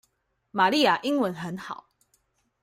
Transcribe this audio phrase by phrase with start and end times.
[0.51, 1.87] 瑪麗亞英文很好